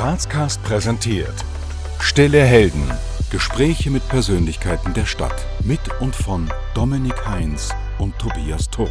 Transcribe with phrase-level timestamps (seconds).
[0.00, 1.44] Grazcast präsentiert
[1.98, 2.90] Stille Helden.
[3.30, 5.44] Gespräche mit Persönlichkeiten der Stadt.
[5.62, 8.90] Mit und von Dominik Heinz und Tobias Turk.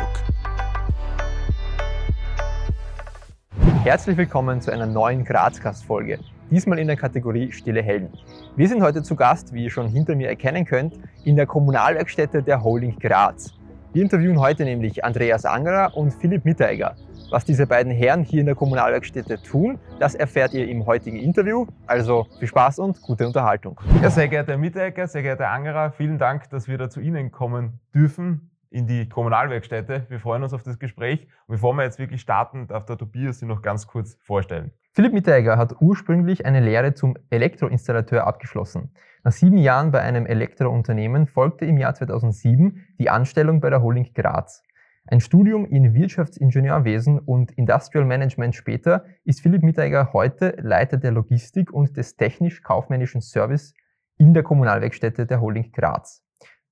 [3.83, 6.19] Herzlich willkommen zu einer neuen Grazcast-Folge.
[6.51, 8.11] Diesmal in der Kategorie Stille Helden.
[8.55, 12.43] Wir sind heute zu Gast, wie ihr schon hinter mir erkennen könnt, in der Kommunalwerkstätte
[12.43, 13.55] der Holding Graz.
[13.93, 16.95] Wir interviewen heute nämlich Andreas Angerer und Philipp Mitteregger.
[17.31, 21.67] Was diese beiden Herren hier in der Kommunalwerkstätte tun, das erfährt ihr im heutigen Interview.
[21.85, 23.79] Also viel Spaß und gute Unterhaltung.
[24.01, 27.31] Ja, sehr geehrter Herr Mitteregger, sehr geehrter Angerer, vielen Dank, dass wir da zu Ihnen
[27.31, 30.07] kommen dürfen in die Kommunalwerkstätte.
[30.09, 31.27] Wir freuen uns auf das Gespräch.
[31.45, 34.71] Und bevor wir jetzt wirklich starten, darf der Tobias Sie noch ganz kurz vorstellen.
[34.93, 38.91] Philipp Mitteregger hat ursprünglich eine Lehre zum Elektroinstallateur abgeschlossen.
[39.23, 44.13] Nach sieben Jahren bei einem Elektrounternehmen folgte im Jahr 2007 die Anstellung bei der Holding
[44.15, 44.63] Graz.
[45.11, 51.73] Ein Studium in Wirtschaftsingenieurwesen und Industrial Management später ist Philipp Mitteregger heute Leiter der Logistik
[51.73, 53.73] und des technisch-kaufmännischen Service
[54.19, 56.23] in der Kommunalwerkstätte der Holding Graz.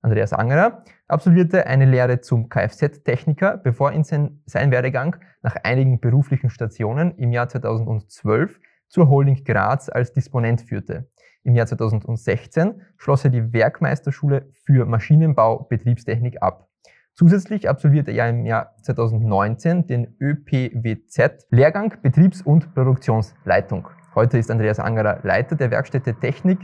[0.02, 6.48] Andreas Angerer absolvierte eine Lehre zum Kfz-Techniker, bevor ihn sein, sein Werdegang nach einigen beruflichen
[6.48, 11.10] Stationen im Jahr 2012 zur Holding Graz als Disponent führte.
[11.42, 16.67] Im Jahr 2016 schloss er die Werkmeisterschule für Maschinenbau Betriebstechnik ab.
[17.18, 23.88] Zusätzlich absolvierte er im Jahr 2019 den ÖPWZ-Lehrgang Betriebs- und Produktionsleitung.
[24.14, 26.60] Heute ist Andreas Angerer Leiter der Werkstätte Technik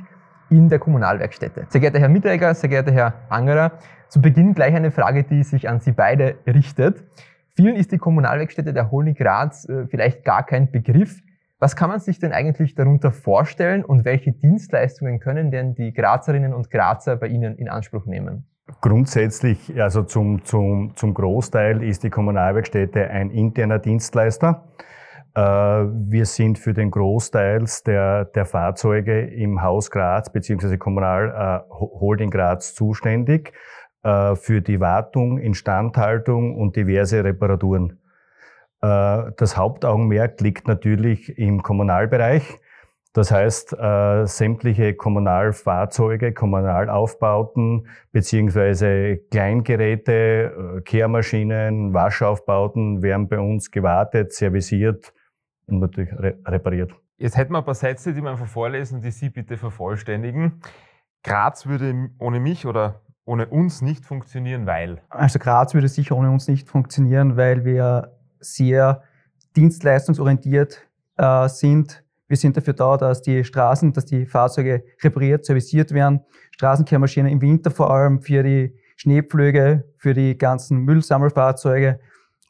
[0.51, 1.67] in der Kommunalwerkstätte.
[1.71, 3.73] Sehr geehrter Herr Mitteregger, sehr geehrter Herr Angerer,
[4.09, 7.03] zu Beginn gleich eine Frage, die sich an Sie beide richtet.
[7.57, 11.21] Vielen ist die Kommunalwerkstätte der Holding Graz äh, vielleicht gar kein Begriff.
[11.59, 16.55] Was kann man sich denn eigentlich darunter vorstellen und welche Dienstleistungen können denn die Grazerinnen
[16.55, 18.47] und Grazer bei Ihnen in Anspruch nehmen?
[18.81, 24.65] Grundsätzlich, also zum, zum, zum Großteil ist die Kommunalwerkstätte ein interner Dienstleister.
[25.35, 30.77] Äh, wir sind für den Großteil der, der Fahrzeuge im Haus Graz bzw.
[30.77, 33.53] Kommunal äh, Holding Graz zuständig
[34.03, 38.01] äh, für die Wartung, Instandhaltung und diverse Reparaturen.
[38.81, 42.61] Das Hauptaugenmerk liegt natürlich im Kommunalbereich.
[43.15, 54.33] Das heißt, äh, sämtliche Kommunalfahrzeuge, Kommunalaufbauten beziehungsweise Kleingeräte, äh, Kehrmaschinen, Waschaufbauten werden bei uns gewartet,
[54.33, 55.15] servisiert
[55.67, 56.93] und natürlich re repariert.
[57.17, 60.61] Jetzt hätten wir ein paar Sätze, die wir einfach vorlesen, die Sie bitte vervollständigen.
[61.23, 65.01] Graz würde ohne mich oder ohne uns nicht funktionieren, weil?
[65.09, 69.05] Also Graz würde sicher ohne uns nicht funktionieren, weil wir sehr
[69.55, 72.04] dienstleistungsorientiert äh, sind
[72.35, 76.21] wir sind dafür da, dass die Straßen, dass die Fahrzeuge repariert, serviciert werden.
[76.51, 82.01] Straßenkehrmaschinen im Winter vor allem für die Schneepflüge, für die ganzen Müllsammelfahrzeuge.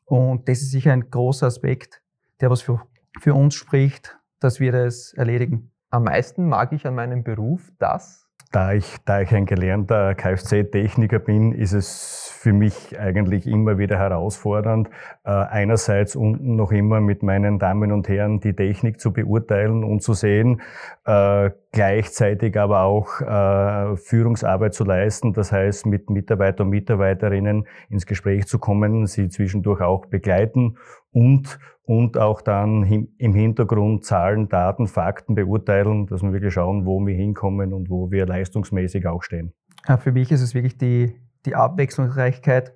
[0.06, 2.00] Und das ist sicher ein großer Aspekt,
[2.40, 2.80] der was für,
[3.20, 5.70] für uns spricht, dass wir das erledigen.
[5.90, 11.18] Am meisten mag ich an meinem Beruf das, da ich, da ich ein gelernter Kfz-Techniker
[11.18, 14.90] bin, ist es für mich eigentlich immer wieder herausfordernd,
[15.24, 20.02] äh, einerseits unten noch immer mit meinen Damen und Herren die Technik zu beurteilen und
[20.02, 20.60] zu sehen,
[21.06, 28.04] äh, gleichzeitig aber auch äh, Führungsarbeit zu leisten, das heißt mit Mitarbeiter und Mitarbeiterinnen ins
[28.04, 30.76] Gespräch zu kommen, sie zwischendurch auch begleiten
[31.12, 32.82] und und auch dann
[33.18, 38.10] im Hintergrund Zahlen, Daten, Fakten beurteilen, dass wir wirklich schauen, wo wir hinkommen und wo
[38.10, 39.52] wir leistungsmäßig auch stehen.
[39.98, 41.14] Für mich ist es wirklich die,
[41.46, 42.72] die Abwechslungsreichkeit,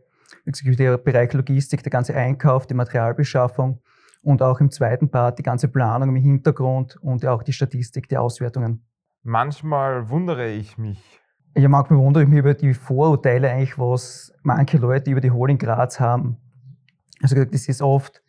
[0.47, 3.81] der Bereich Logistik, der ganze Einkauf, die Materialbeschaffung
[4.23, 8.17] und auch im zweiten Part die ganze Planung im Hintergrund und auch die Statistik, die
[8.17, 8.85] Auswertungen.
[9.23, 11.21] Manchmal wundere ich mich.
[11.57, 15.59] Ja, manchmal wundere ich mich über die Vorurteile eigentlich, was manche Leute über die Holding
[15.59, 16.37] Graz haben.
[17.21, 18.23] Also das ist oft,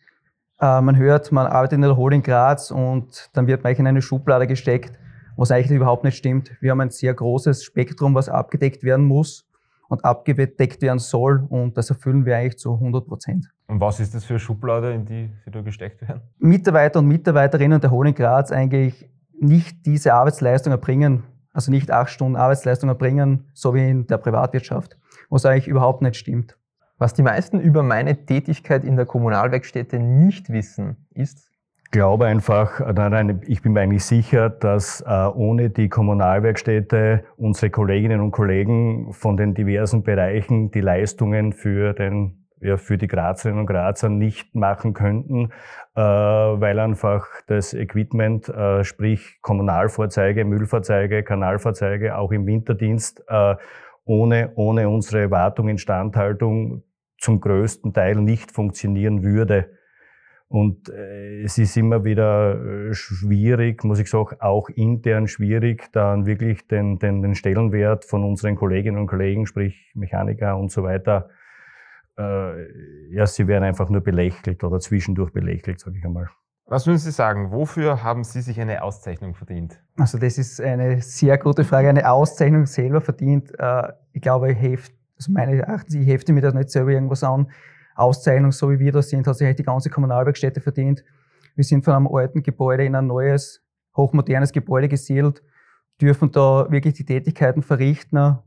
[0.60, 4.02] äh, man hört, man arbeitet in der Holding Graz und dann wird man in eine
[4.02, 4.98] Schublade gesteckt,
[5.36, 6.50] was eigentlich überhaupt nicht stimmt.
[6.60, 9.49] Wir haben ein sehr großes Spektrum, was abgedeckt werden muss
[9.90, 13.50] und abgedeckt werden soll und das erfüllen wir eigentlich zu 100 Prozent.
[13.66, 16.22] Und was ist das für eine Schublade, in die Sie da gesteckt werden?
[16.38, 22.36] Mitarbeiter und Mitarbeiterinnen der Holding Graz eigentlich nicht diese Arbeitsleistung erbringen, also nicht acht Stunden
[22.36, 24.96] Arbeitsleistung erbringen, so wie in der Privatwirtschaft,
[25.28, 26.56] was eigentlich überhaupt nicht stimmt.
[26.98, 31.49] Was die meisten über meine Tätigkeit in der Kommunalwerkstätte nicht wissen, ist,
[31.90, 38.20] glaube einfach, nein, ich bin mir eigentlich sicher, dass äh, ohne die Kommunalwerkstätte unsere Kolleginnen
[38.20, 43.66] und Kollegen von den diversen Bereichen die Leistungen für den ja, für die Grazerinnen und
[43.66, 45.50] Grazer nicht machen könnten,
[45.94, 53.56] äh, weil einfach das Equipment, äh, sprich Kommunalfahrzeuge, Müllfahrzeuge, Kanalfahrzeuge, auch im Winterdienst, äh,
[54.04, 56.82] ohne, ohne unsere Wartung, Instandhaltung
[57.18, 59.70] zum größten Teil nicht funktionieren würde.
[60.50, 66.26] Und äh, es ist immer wieder äh, schwierig, muss ich sagen, auch intern schwierig, dann
[66.26, 71.28] wirklich den, den, den Stellenwert von unseren Kolleginnen und Kollegen, sprich Mechaniker und so weiter,
[72.18, 76.28] äh, ja, sie werden einfach nur belächelt oder zwischendurch belächelt, sage ich einmal.
[76.66, 79.80] Was würden Sie sagen, wofür haben Sie sich eine Auszeichnung verdient?
[79.98, 81.88] Also das ist eine sehr gute Frage.
[81.88, 83.52] Eine Auszeichnung selber verdient.
[83.56, 87.22] Äh, ich glaube, ich heft, also meine Erachtens, ich hefte mir da nicht selber irgendwas
[87.22, 87.52] an.
[88.00, 91.04] Auszeichnung, so wie wir das sind, hat sich die ganze Kommunalwerkstätte verdient.
[91.54, 93.62] Wir sind von einem alten Gebäude in ein neues,
[93.96, 95.42] hochmodernes Gebäude gesiedelt,
[96.00, 98.38] dürfen da wirklich die Tätigkeiten verrichten.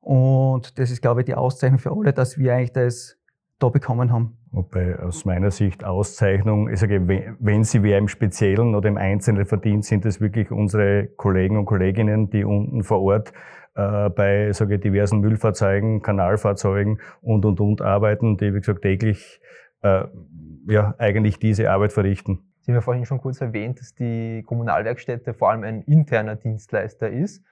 [0.00, 3.19] Und das ist, glaube ich, die Auszeichnung für alle, dass wir eigentlich das
[3.60, 4.36] da bekommen haben.
[4.52, 7.06] Wobei aus meiner Sicht Auszeichnung, ich sage,
[7.38, 11.66] wenn sie wer im Speziellen oder im Einzelnen verdient, sind es wirklich unsere Kollegen und
[11.66, 13.32] Kolleginnen, die unten vor Ort
[13.76, 19.40] äh, bei sage ich, diversen Müllfahrzeugen, Kanalfahrzeugen und und und arbeiten, die wie gesagt täglich
[19.82, 20.04] äh,
[20.66, 22.40] ja eigentlich diese Arbeit verrichten.
[22.60, 27.08] Sie haben ja vorhin schon kurz erwähnt, dass die Kommunalwerkstätte vor allem ein interner Dienstleister
[27.08, 27.44] ist,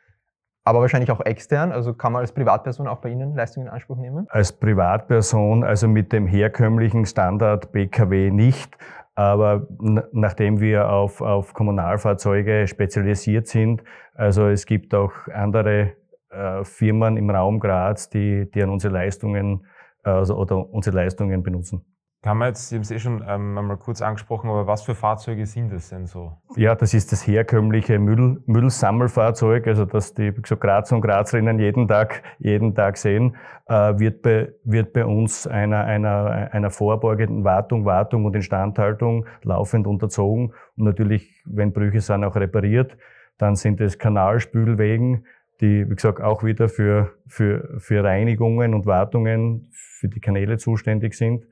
[0.69, 1.73] aber wahrscheinlich auch extern.
[1.73, 4.27] Also kann man als Privatperson auch bei Ihnen Leistungen in Anspruch nehmen?
[4.29, 8.77] Als Privatperson, also mit dem herkömmlichen Standard BKW nicht.
[9.15, 9.67] Aber
[10.13, 13.83] nachdem wir auf, auf Kommunalfahrzeuge spezialisiert sind,
[14.15, 15.93] also es gibt auch andere
[16.31, 19.67] äh, Firmen im Raum Graz, die, die an unsere Leistungen
[20.03, 21.83] also, oder unsere Leistungen benutzen.
[22.29, 24.95] Haben wir jetzt, Sie haben es eh schon ähm, einmal kurz angesprochen, aber was für
[24.95, 26.37] Fahrzeuge sind das denn so?
[26.57, 31.89] Ja, das ist das herkömmliche Müll, Müllsammelfahrzeug, also das die so Graz und Grazerinnen jeden
[31.89, 33.35] Tag, jeden Tag sehen,
[33.67, 39.87] äh, wird, bei, wird bei uns einer, einer, einer vorbeugenden Wartung, Wartung und Instandhaltung laufend
[39.87, 42.99] unterzogen und natürlich, wenn Brüche sind, auch repariert.
[43.39, 45.25] Dann sind es Kanalspülwegen,
[45.63, 51.15] die, wie gesagt, auch wieder für, für, für Reinigungen und Wartungen für die Kanäle zuständig
[51.15, 51.47] sind.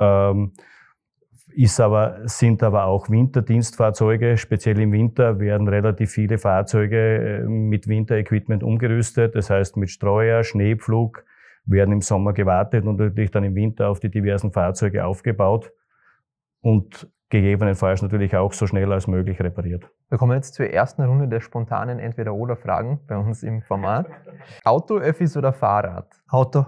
[0.00, 0.52] Ähm,
[1.54, 4.36] ist aber, sind aber auch Winterdienstfahrzeuge.
[4.36, 9.34] Speziell im Winter werden relativ viele Fahrzeuge äh, mit Winterequipment umgerüstet.
[9.34, 11.24] Das heißt mit Streuer, Schneepflug
[11.64, 15.72] werden im Sommer gewartet und natürlich dann im Winter auf die diversen Fahrzeuge aufgebaut
[16.60, 19.90] und gegebenenfalls natürlich auch so schnell als möglich repariert.
[20.08, 24.06] Wir kommen jetzt zur ersten Runde der spontanen Entweder-Oder-Fragen bei uns im Format.
[24.64, 26.08] Auto, Öffis oder Fahrrad?
[26.28, 26.64] Auto.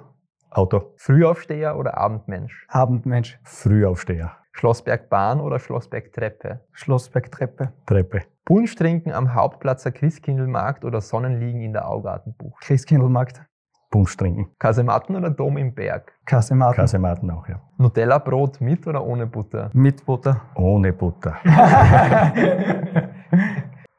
[0.51, 0.93] Auto.
[0.97, 2.67] Frühaufsteher oder Abendmensch?
[2.69, 3.39] Abendmensch.
[3.45, 4.33] Frühaufsteher.
[4.53, 6.61] Schlossbergbahn oder Schlossbergtreppe?
[6.73, 7.73] Schlossbergtreppe.
[7.87, 8.23] Treppe.
[8.45, 12.61] Punsch trinken am Hauptplatzer Christkindlmarkt oder Sonnenliegen in der Augartenbucht?
[12.63, 13.43] Christkindlmarkt.
[13.91, 14.51] Punsch trinken.
[14.59, 16.13] Kasematten oder Dom im Berg?
[16.25, 16.77] Kasematten.
[16.77, 17.61] Kasematten auch, ja.
[17.79, 19.71] Nutella-Brot mit oder ohne Butter?
[19.73, 20.43] Mit Butter.
[20.57, 21.37] Ohne Butter.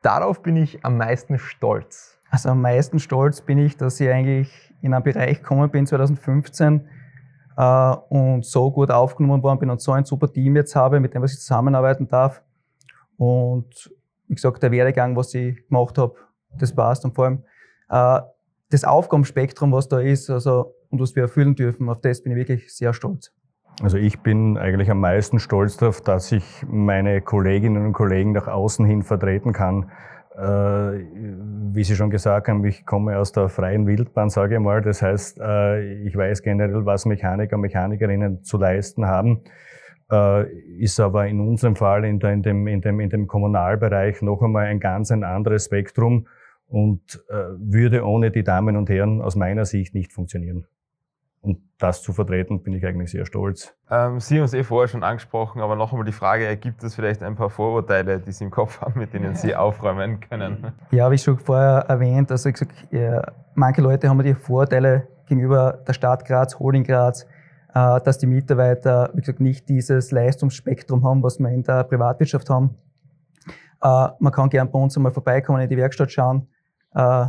[0.02, 2.20] Darauf bin ich am meisten stolz.
[2.30, 6.88] Also am meisten stolz bin ich, dass ich eigentlich in einen Bereich gekommen bin 2015
[7.58, 11.14] äh, und so gut aufgenommen worden bin und so ein super Team jetzt habe, mit
[11.14, 12.42] dem ich zusammenarbeiten darf.
[13.18, 13.92] Und
[14.28, 16.16] wie gesagt, der Werdegang, was ich gemacht habe,
[16.58, 17.06] das passt.
[17.06, 17.44] Und vor allem
[17.90, 18.22] äh,
[18.70, 22.38] das Aufgabenspektrum, was da ist, also und was wir erfüllen dürfen, auf das bin ich
[22.38, 23.34] wirklich sehr stolz.
[23.82, 28.48] Also ich bin eigentlich am meisten stolz darauf, dass ich meine Kolleginnen und Kollegen nach
[28.48, 29.90] außen hin vertreten kann.
[30.36, 31.04] Äh,
[31.74, 34.82] wie Sie schon gesagt haben, ich komme aus der freien Wildbahn, sage ich mal.
[34.82, 39.42] Das heißt, äh, ich weiß generell, was Mechaniker und Mechanikerinnen zu leisten haben.
[40.10, 40.48] Äh,
[40.78, 44.68] ist aber in unserem Fall in, in, dem, in, dem, in dem Kommunalbereich noch einmal
[44.68, 46.28] ein ganz ein anderes Spektrum
[46.68, 47.22] und
[47.58, 50.68] würde ohne die Damen und Herren aus meiner Sicht nicht funktionieren.
[51.42, 53.74] Und das zu vertreten, bin ich eigentlich sehr stolz.
[53.90, 56.94] Ähm, Sie haben es eh vorher schon angesprochen, aber noch einmal die Frage, gibt es
[56.94, 60.74] vielleicht ein paar Vorurteile, die Sie im Kopf haben, mit denen Sie aufräumen können?
[60.92, 63.24] Ja, wie schon vorher erwähnt, also ich gesagt, ja,
[63.56, 67.26] manche Leute haben die Vorteile gegenüber der Stadt Graz, Holding Graz,
[67.74, 72.50] äh, dass die Mitarbeiter, wie gesagt, nicht dieses Leistungsspektrum haben, was wir in der Privatwirtschaft
[72.52, 72.76] haben.
[73.82, 76.48] Äh, man kann gern bei uns einmal vorbeikommen, in die Werkstatt schauen.
[76.94, 77.28] Äh,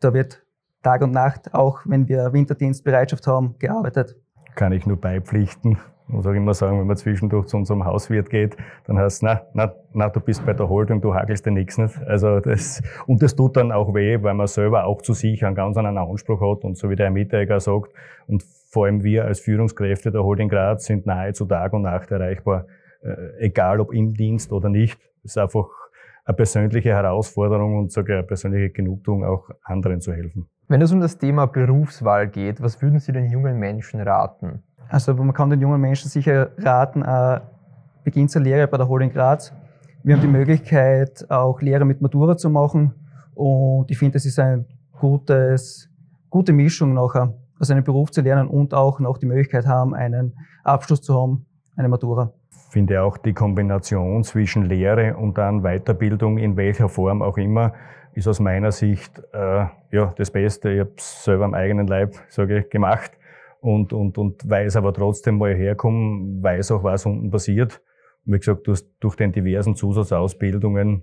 [0.00, 0.42] da wird
[0.82, 4.16] Tag und Nacht, auch wenn wir Winterdienstbereitschaft haben, gearbeitet.
[4.54, 5.78] Kann ich nur beipflichten.
[6.08, 8.56] Ich muss auch immer sagen, wenn man zwischendurch zu unserem Hauswirt geht,
[8.86, 11.78] dann heißt es, na, na, na, du bist bei der Holding, du hakelst dir nichts
[11.78, 11.96] nicht.
[12.02, 15.54] Also das, und das tut dann auch weh, weil man selber auch zu sich einen
[15.54, 17.92] ganz anderen Anspruch hat und so wie der Herr Mitteiger sagt,
[18.26, 22.66] und vor allem wir als Führungskräfte der Holding Graz sind nahezu Tag und Nacht erreichbar,
[23.02, 24.98] äh, egal ob im Dienst oder nicht.
[25.22, 25.68] Das ist einfach
[26.24, 30.48] eine persönliche Herausforderung und sogar eine persönliche Genugtuung, auch anderen zu helfen.
[30.70, 34.62] Wenn es um das Thema Berufswahl geht, was würden Sie den jungen Menschen raten?
[34.88, 37.40] Also man kann den jungen Menschen sicher raten, äh,
[38.04, 39.52] Beginn zur Lehre bei der Holding Graz.
[40.04, 42.94] Wir haben die Möglichkeit, auch Lehre mit Matura zu machen
[43.34, 44.64] und ich finde, das ist eine
[45.00, 45.90] gutes,
[46.28, 50.34] gute Mischung nachher, also einen Beruf zu lernen und auch noch die Möglichkeit haben, einen
[50.62, 51.46] Abschluss zu haben,
[51.76, 52.32] eine Matura.
[52.70, 57.72] finde auch die Kombination zwischen Lehre und dann Weiterbildung in welcher Form auch immer
[58.14, 60.70] ist aus meiner Sicht äh, ja das Beste.
[60.70, 63.12] Ich habe es selber am eigenen Leib sage ich, gemacht
[63.60, 67.80] und, und, und weiß aber trotzdem, wo ich herkomme, weiß auch, was unten passiert.
[68.26, 71.02] Und wie gesagt, durch, durch den diversen Zusatzausbildungen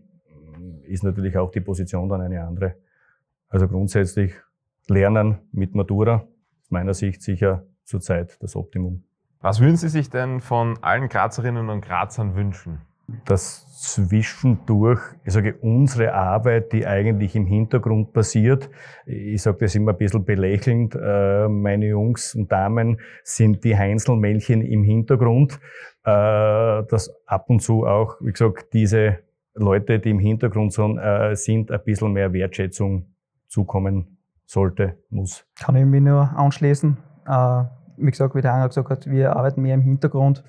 [0.83, 2.75] ist natürlich auch die Position dann eine andere.
[3.49, 4.33] Also grundsätzlich
[4.87, 6.27] Lernen mit Matura,
[6.61, 9.03] aus meiner Sicht sicher zurzeit das Optimum.
[9.41, 12.81] Was würden Sie sich denn von allen Grazerinnen und Grazern wünschen?
[13.25, 18.69] Dass zwischendurch, ich sage, unsere Arbeit, die eigentlich im Hintergrund passiert,
[19.05, 24.61] ich sage das immer ein bisschen belächelnd, äh, meine Jungs und Damen sind die Heinzelmännchen
[24.61, 25.59] im Hintergrund,
[26.03, 29.19] äh, dass ab und zu auch, wie gesagt, diese
[29.53, 33.13] Leute, die im Hintergrund sind, äh, ein bisschen mehr Wertschätzung
[33.47, 35.45] zukommen sollte, muss.
[35.59, 36.97] Kann ich mich nur anschließen.
[37.97, 40.43] Wie gesagt, wie der Anger gesagt hat, wir arbeiten mehr im Hintergrund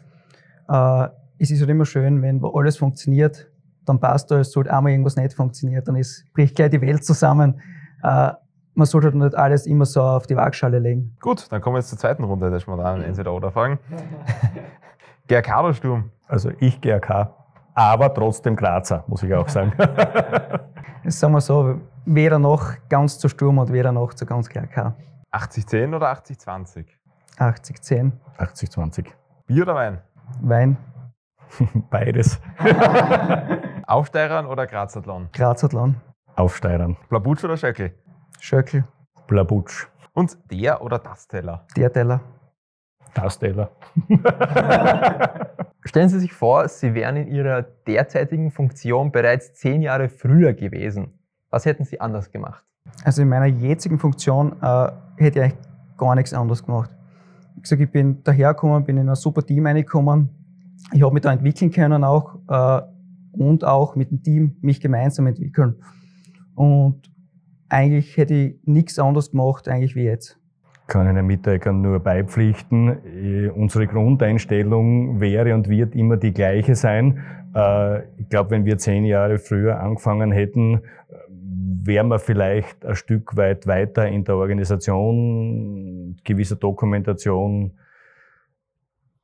[1.39, 3.51] es ist halt immer schön, wenn alles funktioniert,
[3.85, 4.53] dann passt alles.
[4.53, 7.61] Sollte einmal irgendwas nicht funktioniert, dann ist, bricht gleich die Welt zusammen.
[8.03, 8.33] Äh,
[8.75, 11.17] man sollte halt nicht alles immer so auf die Waagschale legen.
[11.21, 13.79] Gut, dann kommen wir jetzt zur zweiten Runde der spontanen Entweder-Oder-Fragen.
[15.27, 16.11] GRK oder Sturm?
[16.29, 17.35] Also ich GRK,
[17.75, 19.73] aber trotzdem Grazer, muss ich auch sagen.
[21.05, 24.95] das sagen wir so, weder noch ganz zu Sturm und weder noch zu ganz GRK.
[25.33, 26.85] 80-10 oder 80-20?
[27.39, 28.13] 80-10.
[28.39, 29.07] 80-20.
[29.47, 29.99] Bier oder Wein?
[30.41, 30.77] Wein.
[31.91, 32.41] Beides.
[33.87, 35.29] Aufsteirern oder Grazathlon?
[35.33, 35.97] Grazathlon.
[36.37, 36.97] Aufsteirern.
[37.09, 37.95] Blabutsch oder Schöckel?
[38.41, 38.85] Schöckel.
[39.27, 39.87] Blabutsch.
[40.15, 41.67] Und der oder das Teller?
[41.77, 42.21] Der Teller.
[43.15, 43.71] Das Teller.
[45.85, 51.19] Stellen Sie sich vor, Sie wären in Ihrer derzeitigen Funktion bereits zehn Jahre früher gewesen.
[51.51, 52.65] Was hätten Sie anders gemacht?
[53.05, 55.59] Also in meiner jetzigen Funktion äh, hätte ich eigentlich
[55.97, 56.91] gar nichts anderes gemacht.
[57.63, 60.29] Ich, sag, ich bin dahergekommen, bin in ein super Team reingekommen,
[60.93, 62.83] ich habe mich da entwickeln können auch äh,
[63.33, 65.77] und auch mit dem Team mich gemeinsam entwickeln.
[66.55, 67.03] Und
[67.69, 70.39] eigentlich hätte ich nichts anderes gemacht eigentlich wie jetzt.
[70.87, 72.89] Kann ich den Mitarbeitern nur beipflichten.
[73.05, 77.23] Äh, unsere Grundeinstellung wäre und wird immer die gleiche sein.
[77.55, 80.81] Äh, ich glaube, wenn wir zehn Jahre früher angefangen hätten,
[81.89, 87.73] wären wir vielleicht ein Stück weit weiter in der Organisation, gewisser Dokumentation,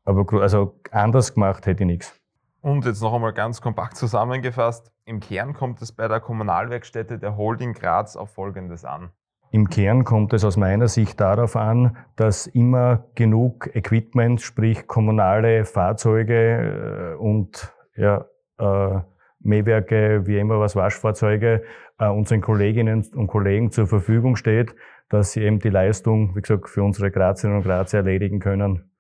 [0.05, 2.21] aber also anders gemacht hätte ich nichts.
[2.61, 4.91] Und jetzt noch einmal ganz kompakt zusammengefasst.
[5.05, 9.11] Im Kern kommt es bei der Kommunalwerkstätte der Holding Graz auf Folgendes an.
[9.51, 15.65] Im Kern kommt es aus meiner Sicht darauf an, dass immer genug Equipment, sprich kommunale
[15.65, 18.25] Fahrzeuge äh, und ja,
[18.59, 19.01] äh,
[19.41, 21.63] Mähwerke, wie immer was, Waschfahrzeuge,
[21.99, 24.75] äh, unseren Kolleginnen und Kollegen zur Verfügung steht,
[25.09, 28.91] dass sie eben die Leistung, wie gesagt, für unsere Grazerinnen und Grazer erledigen können.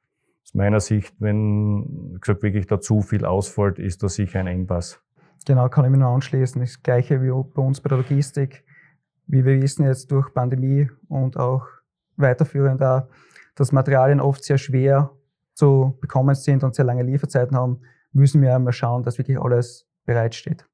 [0.45, 5.01] Aus meiner Sicht, wenn gesagt, wirklich da zu viel ausfällt, ist das sicher ein Engpass.
[5.47, 6.61] Genau, kann ich mich nur anschließen.
[6.61, 8.65] Das Gleiche wie bei uns bei der Logistik.
[9.27, 11.67] Wie wir wissen jetzt durch Pandemie und auch
[12.17, 13.09] weiterführend auch,
[13.55, 15.11] dass Materialien oft sehr schwer
[15.55, 17.81] zu bekommen sind und sehr lange Lieferzeiten haben,
[18.13, 20.67] müssen wir einmal schauen, dass wirklich alles bereitsteht.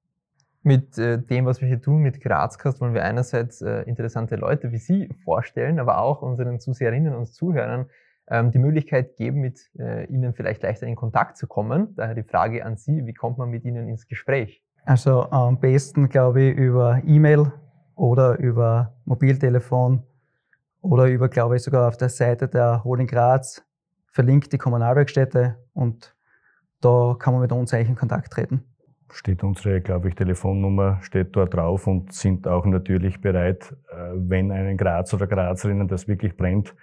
[0.63, 4.73] Mit äh, dem, was wir hier tun, mit Grazcast, wollen wir einerseits äh, interessante Leute
[4.73, 7.87] wie Sie vorstellen, aber auch unseren Zuseherinnen und Zuhörern
[8.31, 11.95] die Möglichkeit geben, mit äh, Ihnen vielleicht leichter in Kontakt zu kommen.
[11.97, 14.63] Daher die Frage an Sie, wie kommt man mit Ihnen ins Gespräch?
[14.85, 17.53] Also am besten, glaube ich, über E-Mail
[17.95, 20.03] oder über Mobiltelefon
[20.81, 23.63] oder über, glaube ich, sogar auf der Seite der Holding Graz
[24.13, 26.15] verlinkt die Kommunalwerkstätte und
[26.81, 28.65] da kann man mit uns eigentlich in Kontakt treten.
[29.13, 34.53] Steht unsere, glaube ich, Telefonnummer steht dort drauf und sind auch natürlich bereit, äh, wenn
[34.53, 36.75] einen Graz oder Grazerinnen das wirklich brennt,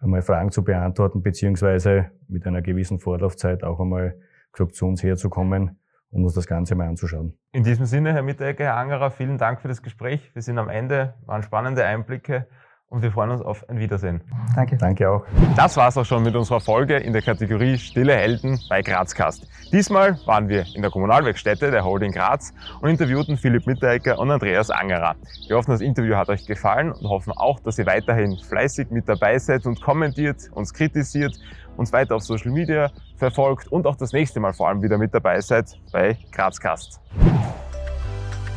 [0.00, 4.16] einmal Fragen zu beantworten, beziehungsweise mit einer gewissen Vorlaufzeit auch einmal
[4.52, 5.78] gesagt, zu uns herzukommen,
[6.10, 7.38] um uns das Ganze mal anzuschauen.
[7.52, 10.34] In diesem Sinne, Herr Mitteregger, Herr Angerer, vielen Dank für das Gespräch.
[10.34, 12.46] Wir sind am Ende, waren spannende Einblicke
[12.90, 14.20] und wir freuen uns auf ein Wiedersehen.
[14.54, 14.76] Danke.
[14.76, 15.24] Danke auch.
[15.56, 19.48] Das war's auch schon mit unserer Folge in der Kategorie Stille Helden bei Grazcast.
[19.72, 24.70] Diesmal waren wir in der Kommunalwerkstätte der Holding Graz und interviewten Philipp Mitteregger und Andreas
[24.70, 25.14] Angerer.
[25.46, 29.08] Wir hoffen, das Interview hat euch gefallen und hoffen auch, dass ihr weiterhin fleißig mit
[29.08, 31.38] dabei seid und kommentiert, uns kritisiert,
[31.76, 35.14] uns weiter auf Social Media verfolgt und auch das nächste Mal vor allem wieder mit
[35.14, 37.00] dabei seid bei Grazcast.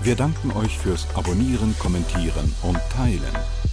[0.02, 3.73] Wir danken euch fürs Abonnieren, Kommentieren und Teilen.